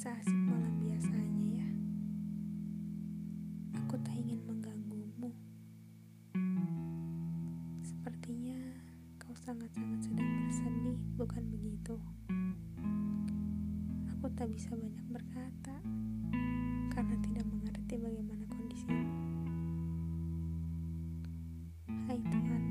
nasib 0.00 0.32
malam 0.48 0.80
biasanya 0.80 1.60
ya. 1.60 1.68
Aku 3.84 4.00
tak 4.00 4.16
ingin 4.16 4.40
mengganggumu. 4.48 5.28
Sepertinya 7.84 8.56
kau 9.20 9.36
sangat-sangat 9.36 10.00
sedang 10.00 10.24
bersedih, 10.48 10.96
bukan 11.20 11.44
begitu? 11.52 12.00
Aku 14.16 14.32
tak 14.32 14.48
bisa 14.48 14.72
banyak 14.72 15.04
berkata 15.12 15.76
karena 16.96 17.16
tidak 17.20 17.44
mengerti 17.52 18.00
bagaimana 18.00 18.44
kondisimu. 18.48 19.04
Hai 22.08 22.16
Tuhan, 22.24 22.62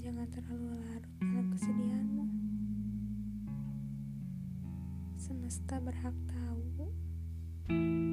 jangan 0.00 0.26
terlalu 0.32 0.80
larut 0.80 0.89
Semesta 5.30 5.78
berhak 5.78 6.18
tahu 6.26 6.90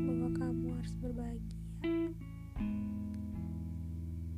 bahwa 0.06 0.30
kamu 0.38 0.70
harus 0.78 0.94
berbahagia. 1.02 2.14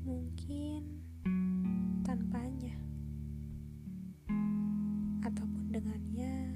Mungkin 0.08 1.04
tanpanya, 2.08 2.80
ataupun 5.28 5.76
dengannya. 5.76 6.56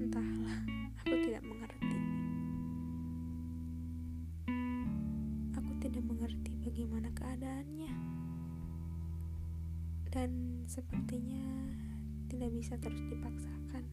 Entahlah, 0.00 0.56
aku 1.04 1.14
tidak 1.20 1.44
mengerti. 1.44 2.00
Aku 5.52 5.72
tidak 5.84 6.00
mengerti 6.08 6.52
bagaimana 6.64 7.12
keadaannya, 7.12 7.92
dan 10.08 10.64
sepertinya 10.64 11.44
tidak 12.34 12.50
bisa 12.50 12.74
terus 12.82 12.98
dipaksakan. 13.06 13.84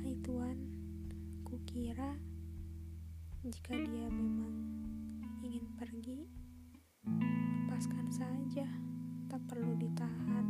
Hai 0.00 0.16
Tuan, 0.24 0.56
kukira 1.44 2.16
jika 3.44 3.76
dia 3.76 4.08
memang 4.08 4.56
ingin 5.44 5.68
pergi, 5.76 6.24
lepaskan 7.04 8.08
saja, 8.08 8.64
tak 9.28 9.44
perlu 9.52 9.76
ditahan. 9.76 10.48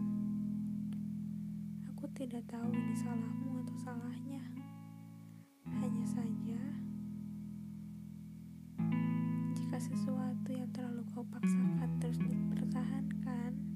Aku 1.90 2.06
tidak 2.14 2.46
tahu 2.46 2.70
ini 2.70 2.94
salahmu 2.94 3.58
atau 3.66 3.76
salahnya. 3.82 4.46
Hanya 5.74 6.06
saja, 6.06 6.62
jika 9.58 9.78
sesuatu 9.82 10.54
yang 10.54 10.70
terlalu 10.70 11.02
kau 11.10 11.26
paksakan 11.34 11.90
terus 11.98 12.22
dipertahankan, 12.22 13.69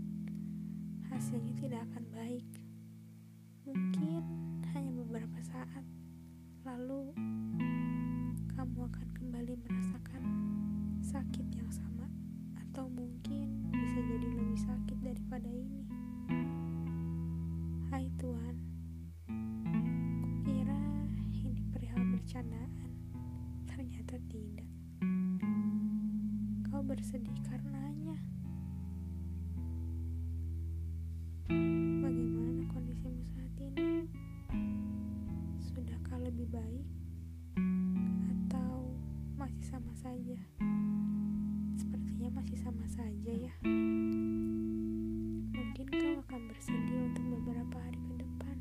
hasilnya 1.14 1.54
tidak 1.62 1.80
akan 1.94 2.04
baik. 2.10 2.48
Mungkin 3.62 4.22
hanya 4.74 4.90
beberapa 4.98 5.38
saat, 5.46 5.86
lalu 6.66 7.14
kamu 8.50 8.90
akan 8.90 9.08
kembali 9.14 9.54
merasakan 9.62 10.22
sakit 10.98 11.46
yang 11.54 11.70
sama, 11.70 12.10
atau 12.58 12.90
mungkin 12.90 13.62
bisa 13.70 14.02
jadi 14.02 14.26
lebih 14.26 14.58
sakit 14.58 14.98
daripada 15.06 15.46
ini. 15.46 15.86
Hai 17.94 18.10
Tuhan, 18.18 18.56
kukira 20.18 20.82
ini 21.30 21.62
perihal 21.70 22.02
bercandaan, 22.10 22.90
ternyata 23.70 24.18
tidak. 24.26 24.66
Kau 26.66 26.82
bersedih 26.82 27.38
karenanya. 27.46 28.18
Saja? 40.04 40.36
Sepertinya 41.80 42.28
masih 42.36 42.60
sama 42.60 42.84
saja 42.92 43.32
ya. 43.32 43.52
Mungkin 45.48 45.86
kau 45.88 46.20
akan 46.28 46.40
bersedih 46.52 47.08
untuk 47.08 47.24
beberapa 47.40 47.76
hari 47.80 47.96
ke 48.04 48.14
depan. 48.20 48.56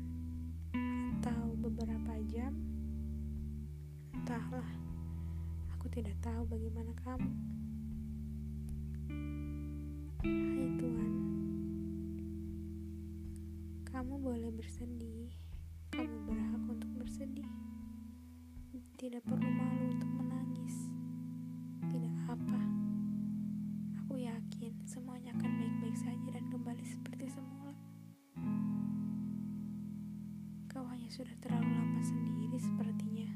Atau 1.20 1.52
beberapa 1.60 2.16
jam. 2.32 2.56
Entahlah. 4.16 4.64
Aku 5.76 5.92
tidak 5.92 6.16
tahu 6.24 6.48
bagaimana 6.48 6.96
kamu. 7.04 7.28
Hai 10.24 10.68
Tuhan. 10.80 11.12
Kamu 13.92 14.14
boleh 14.16 14.48
bersedih. 14.48 15.28
Kamu 15.92 16.24
berhak 16.24 16.64
untuk 16.72 16.88
bersedih. 16.96 17.44
Tidak 18.96 19.20
perlu 19.28 19.63
sudah 31.14 31.30
terlalu 31.38 31.70
lama 31.78 32.02
sendiri 32.02 32.58
sepertinya. 32.58 33.30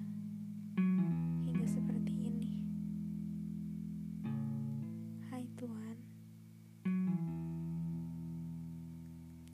Hingga 1.47 1.63
seperti 1.63 2.11
ini. 2.11 2.67
Hai 5.31 5.47
Tuhan. 5.55 5.97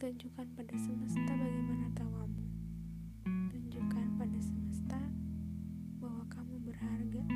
Tunjukkan 0.01 0.47
pada 0.57 0.73
semesta 0.81 1.37
bagaimana 1.37 1.93
tawamu. 1.93 2.49
Tunjukkan 3.29 4.17
pada 4.17 4.41
semesta 4.41 4.97
bahwa 6.01 6.25
kamu 6.33 6.65
berharga. 6.65 7.34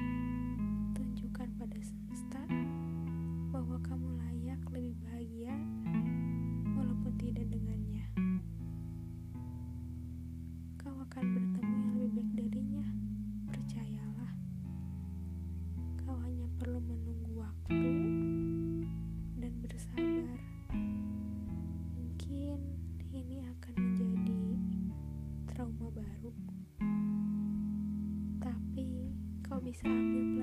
Akan 11.08 11.24
bertemu 11.24 11.72
yang 11.72 11.88
lebih 11.88 12.08
baik 12.12 12.30
darinya. 12.36 12.84
Percayalah. 13.48 14.32
Kau 16.04 16.20
hanya 16.20 16.44
perlu 16.60 16.84
menunggu 16.84 17.32
waktu 17.32 17.80
dan 19.40 19.52
bersabar. 19.64 20.36
Mungkin 21.96 22.60
ini 23.08 23.40
akan 23.40 23.74
menjadi 23.80 24.40
trauma 25.48 25.88
baru. 25.96 26.32
Tapi 28.44 29.08
kau 29.48 29.64
bisa 29.64 29.88
ambil 29.88 30.37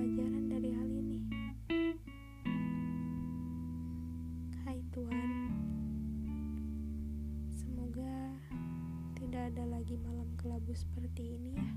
ada 9.55 9.79
lagi 9.79 9.95
malam 10.03 10.27
kelabu 10.35 10.75
seperti 10.75 11.39
ini 11.39 11.55
ya. 11.55 11.71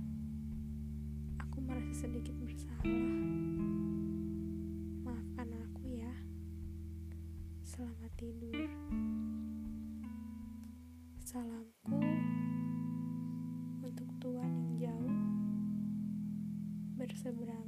Aku 1.46 1.62
merasa 1.62 2.10
sedikit 2.10 2.34
bersalah. 2.42 2.82
Maafkan 5.06 5.46
aku 5.46 5.86
ya. 5.86 6.10
Selamat 7.62 8.10
tidur. 8.18 8.66
Salamku 11.22 12.02
untuk 13.86 14.10
Tuhan 14.26 14.74
yang 14.74 14.74
jauh 14.82 15.14
berseberangan 16.98 17.67